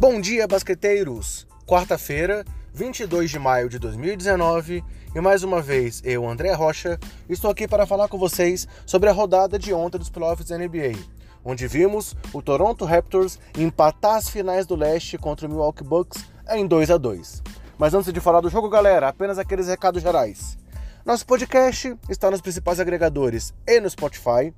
[0.00, 1.44] Bom dia, basqueteiros!
[1.66, 6.96] Quarta-feira, 22 de maio de 2019, e mais uma vez eu, André Rocha,
[7.28, 10.92] estou aqui para falar com vocês sobre a rodada de ontem dos playoffs da NBA,
[11.44, 16.64] onde vimos o Toronto Raptors empatar as finais do leste contra o Milwaukee Bucks em
[16.64, 17.42] 2 a 2.
[17.76, 20.56] Mas antes de falar do jogo, galera, apenas aqueles recados gerais.
[21.04, 24.54] Nosso podcast está nos principais agregadores e no Spotify.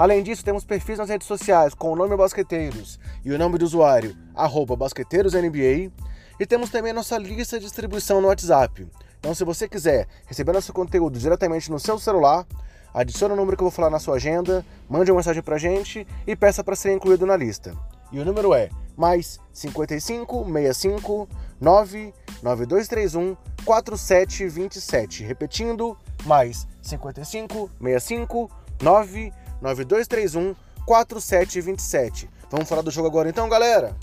[0.00, 3.66] Além disso, temos perfis nas redes sociais com o nome Basqueteiros e o nome do
[3.66, 4.16] usuário,
[4.78, 5.92] BasqueteirosNBA.
[6.40, 8.88] E temos também nossa lista de distribuição no WhatsApp.
[9.18, 12.46] Então, se você quiser receber nosso conteúdo diretamente no seu celular,
[12.94, 16.06] adicione o número que eu vou falar na sua agenda, mande uma mensagem pra gente
[16.26, 17.76] e peça para ser incluído na lista.
[18.10, 21.28] E o número é mais 55 65
[21.60, 23.36] 99231
[23.66, 25.24] 4727.
[25.24, 25.94] Repetindo,
[26.24, 29.30] mais 55 65 9
[29.60, 30.54] 9231
[30.86, 32.28] 4727.
[32.50, 33.96] Vamos falar do jogo agora então, galera?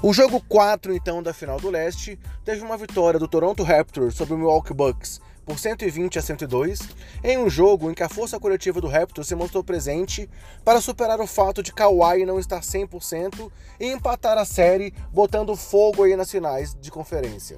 [0.00, 4.34] O jogo 4, então, da final do leste, teve uma vitória do Toronto Raptors sobre
[4.34, 6.78] o Milwaukee Bucks por 120 a 102,
[7.24, 10.28] em um jogo em que a força coletiva do Raptors se mostrou presente
[10.62, 16.02] para superar o fato de Kawhi não estar 100% e empatar a série, botando fogo
[16.02, 17.56] aí nas finais de conferência.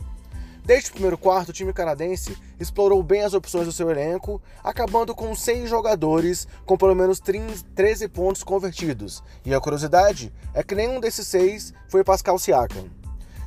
[0.65, 5.13] Desde o primeiro quarto, o time canadense explorou bem as opções do seu elenco, acabando
[5.13, 9.21] com seis jogadores com pelo menos 13 pontos convertidos.
[9.45, 12.89] E a curiosidade é que nenhum desses seis foi Pascal Siakam.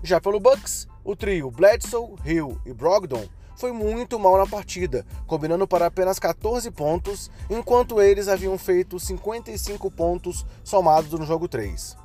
[0.04, 3.26] Já pelo Bucks, o trio Bledsoe, Hill e Brogdon
[3.56, 9.90] foi muito mal na partida, combinando para apenas 14 pontos, enquanto eles haviam feito 55
[9.92, 11.98] pontos somados no jogo 3.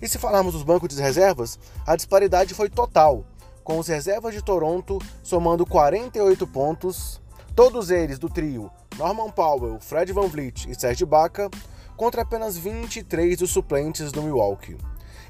[0.00, 3.24] E se falarmos dos bancos de reservas, a disparidade foi total,
[3.62, 7.20] com os reservas de Toronto somando 48 pontos,
[7.54, 11.50] todos eles do trio Norman Powell, Fred Van Vliet e Serge Ibaka,
[11.96, 14.76] contra apenas 23 dos suplentes do Milwaukee.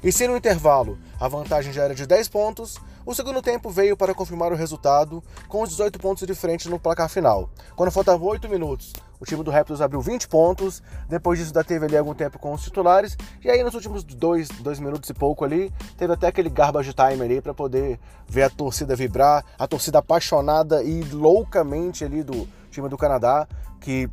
[0.05, 3.97] E se no intervalo a vantagem já era de 10 pontos, o segundo tempo veio
[3.97, 7.49] para confirmar o resultado, com os 18 pontos de frente no placar final.
[7.75, 11.87] Quando faltavam 8 minutos, o time do Raptors abriu 20 pontos, depois disso ainda teve
[11.87, 15.13] ali algum tempo com os titulares, e aí nos últimos 2 dois, dois minutos e
[15.15, 19.65] pouco ali, teve até aquele garbage time ali para poder ver a torcida vibrar, a
[19.65, 23.47] torcida apaixonada e loucamente ali do time do Canadá,
[23.81, 24.07] que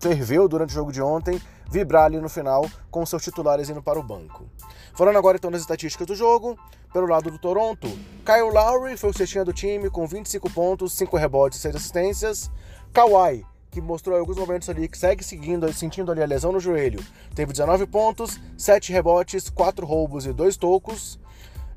[0.00, 1.40] ferveu durante o jogo de ontem,
[1.74, 4.48] vibrar ali no final com seus titulares indo para o banco.
[4.94, 6.56] Falando agora então das estatísticas do jogo,
[6.92, 7.88] pelo lado do Toronto,
[8.24, 12.50] Kyle Lowry foi o cestinha do time com 25 pontos, 5 rebotes e 6 assistências.
[12.92, 17.04] Kawhi, que mostrou alguns momentos ali que segue seguindo, sentindo ali a lesão no joelho,
[17.34, 21.18] teve 19 pontos, 7 rebotes, 4 roubos e 2 tocos.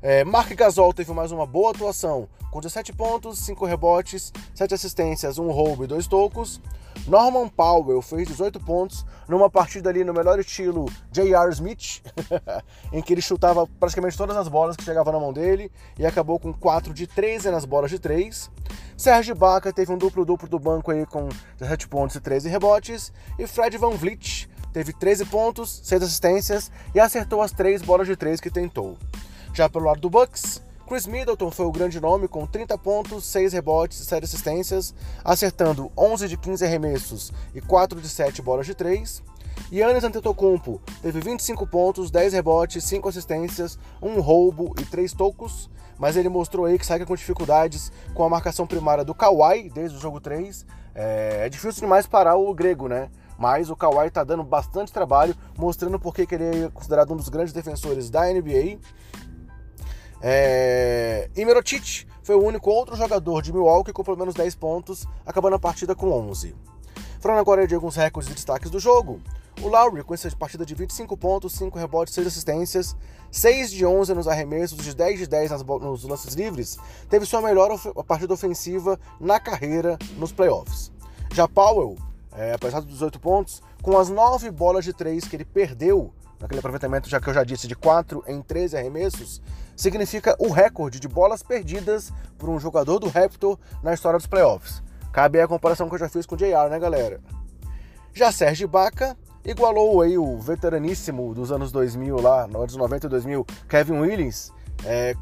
[0.00, 5.38] É, Mark Gasol teve mais uma boa atuação, com 17 pontos, 5 rebotes, 7 assistências,
[5.38, 6.60] 1 roubo e 2 tocos.
[7.06, 11.50] Norman Powell fez 18 pontos numa partida ali no melhor estilo J.R.
[11.50, 12.00] Smith,
[12.92, 16.38] em que ele chutava praticamente todas as bolas que chegavam na mão dele e acabou
[16.38, 18.50] com 4 de 13 nas bolas de 3.
[18.96, 21.28] Sérgio Baca teve um duplo-duplo do banco aí com
[21.58, 23.12] 17 pontos e 13 rebotes.
[23.38, 28.16] E Fred Van Vliet teve 13 pontos, 6 assistências e acertou as 3 bolas de
[28.16, 28.96] 3 que tentou.
[29.58, 33.54] Já pelo lado do Bucks, Chris Middleton foi o grande nome com 30 pontos, 6
[33.54, 38.74] rebotes e 7 assistências, acertando 11 de 15 arremessos e 4 de 7 bolas de
[38.76, 39.20] 3.
[39.72, 45.68] Yannis Antetokounmpo teve 25 pontos, 10 rebotes, 5 assistências, 1 roubo e 3 tocos,
[45.98, 49.96] mas ele mostrou aí que sai com dificuldades com a marcação primária do Kawhi desde
[49.96, 50.64] o jogo 3.
[50.94, 53.10] É, é difícil demais parar o grego, né?
[53.36, 57.28] Mas o Kawhi tá dando bastante trabalho, mostrando por que ele é considerado um dos
[57.28, 58.78] grandes defensores da NBA
[60.20, 61.30] é...
[61.36, 65.56] E Mirotic foi o único outro jogador de Milwaukee com pelo menos 10 pontos, acabando
[65.56, 66.54] a partida com 11.
[67.20, 69.20] Falando agora de alguns recordes e destaques do jogo,
[69.62, 72.96] o Lowry, com essa partida de 25 pontos, 5 rebotes, 6 assistências,
[73.30, 76.78] 6 de 11 nos arremessos, de 10 de 10 nas, nos lances livres,
[77.08, 80.92] teve sua melhor partida ofensiva na carreira nos playoffs.
[81.34, 81.96] Já Powell,
[82.36, 86.60] é, apesar dos 18 pontos, com as 9 bolas de 3 que ele perdeu naquele
[86.60, 89.40] aproveitamento, já que eu já disse, de 4 em 13 arremessos,
[89.76, 94.82] significa o recorde de bolas perdidas por um jogador do Raptor na história dos playoffs.
[95.12, 97.20] Cabe aí a comparação que eu já fiz com o JR, né, galera?
[98.12, 103.10] Já Sérgio Baca igualou aí o veteraníssimo dos anos 2000 lá, no anos 90 e
[103.10, 104.52] 2000, Kevin Williams,
[104.84, 105.14] é,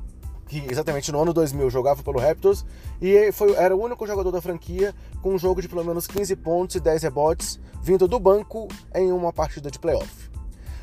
[0.49, 2.65] que exatamente no ano 2000 jogava pelo Raptors
[3.01, 6.37] e foi, era o único jogador da franquia com um jogo de pelo menos 15
[6.37, 10.26] pontos e 10 rebotes vindo do banco em uma partida de playoff.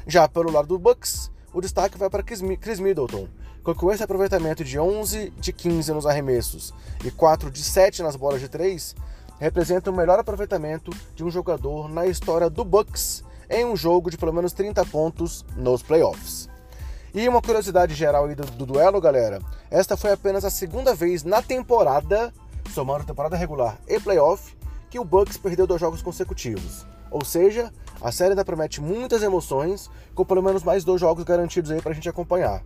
[0.06, 3.28] Já pelo lado do Bucks, o destaque vai para Chris Middleton,
[3.64, 6.74] com esse aproveitamento de 11 de 15 nos arremessos
[7.06, 8.96] e 4 de 7 nas bolas de 3,
[9.40, 14.18] representa o melhor aproveitamento de um jogador na história do Bucks em um jogo de
[14.18, 16.50] pelo menos 30 pontos nos playoffs.
[17.14, 19.40] E uma curiosidade geral aí do, do duelo, galera,
[19.70, 22.34] esta foi apenas a segunda vez na temporada,
[22.74, 24.58] somando temporada regular e playoff,
[24.90, 26.86] que o Bucks perdeu dois jogos consecutivos.
[27.14, 27.72] Ou seja,
[28.02, 31.94] a série ainda promete muitas emoções, com pelo menos mais dois jogos garantidos aí pra
[31.94, 32.64] gente acompanhar.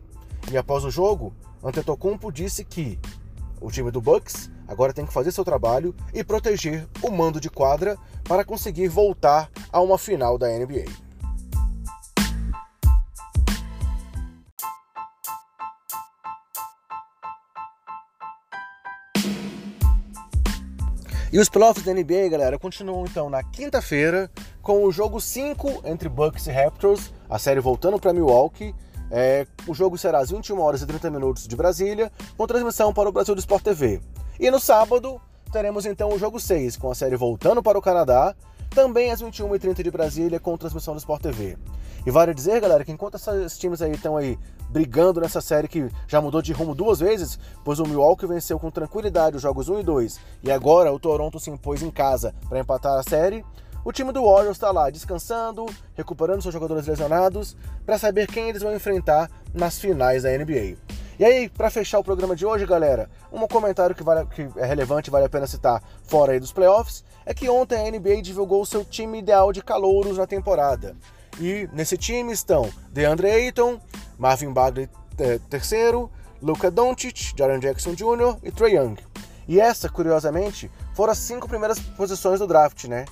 [0.49, 2.97] E após o jogo, Antetokounmpo disse que
[3.59, 7.49] o time do Bucks agora tem que fazer seu trabalho e proteger o mando de
[7.49, 11.06] quadra para conseguir voltar a uma final da NBA.
[21.31, 24.31] E os playoffs da NBA, galera, continuam então na quinta-feira
[24.61, 28.73] com o jogo 5 entre Bucks e Raptors, a série voltando para Milwaukee.
[29.11, 33.09] É, o jogo será às 21 horas e 30 minutos de Brasília, com transmissão para
[33.09, 33.99] o Brasil do Sport TV.
[34.39, 35.19] E no sábado,
[35.51, 38.33] teremos então o jogo 6, com a série voltando para o Canadá,
[38.69, 41.57] também às 21h30 de Brasília, com transmissão do Sport TV.
[42.05, 44.37] E vale dizer, galera, que enquanto esses times aí estão aí
[44.69, 48.69] brigando nessa série que já mudou de rumo duas vezes, pois o Milwaukee venceu com
[48.69, 52.59] tranquilidade os jogos 1 e 2, e agora o Toronto se impôs em casa para
[52.59, 53.43] empatar a série,
[53.83, 55.65] o time do Warriors está lá descansando,
[55.95, 57.55] recuperando seus jogadores lesionados,
[57.85, 60.86] para saber quem eles vão enfrentar nas finais da NBA.
[61.19, 64.65] E aí, para fechar o programa de hoje, galera, um comentário que, vale, que é
[64.65, 68.61] relevante vale a pena citar fora aí dos playoffs é que ontem a NBA divulgou
[68.61, 70.95] o seu time ideal de calouros na temporada.
[71.39, 73.79] E nesse time estão DeAndre Ayton,
[74.15, 74.87] Marvin Bagley
[75.19, 76.07] III,
[76.39, 78.37] Luka Doncic, Jaren Jackson Jr.
[78.43, 78.97] e Trae Young.
[79.47, 83.05] E essa, curiosamente, foram as cinco primeiras posições do draft, né?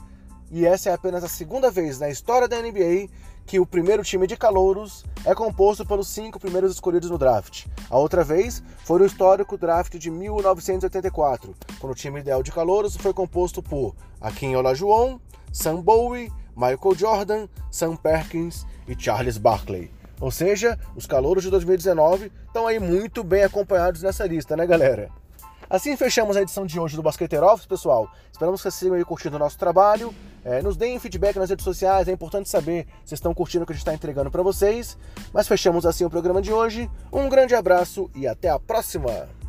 [0.51, 3.10] E essa é apenas a segunda vez na história da NBA
[3.46, 7.66] que o primeiro time de calouros é composto pelos cinco primeiros escolhidos no draft.
[7.90, 12.96] A outra vez foi no histórico draft de 1984, quando o time ideal de calouros
[12.96, 15.20] foi composto por Akin Olajuwon,
[15.52, 19.92] Sam Bowie, Michael Jordan, Sam Perkins e Charles Barkley.
[20.20, 25.10] Ou seja, os calouros de 2019 estão aí muito bem acompanhados nessa lista, né, galera?
[25.70, 28.10] Assim fechamos a edição de hoje do Basqueteiro Office, pessoal.
[28.32, 30.14] Esperamos que vocês sigam aí curtindo o nosso trabalho.
[30.46, 33.74] É, nos deem feedback nas redes sociais, é importante saber se estão curtindo o que
[33.74, 34.96] a gente está entregando para vocês.
[35.34, 36.88] Mas fechamos assim o programa de hoje.
[37.12, 39.45] Um grande abraço e até a próxima!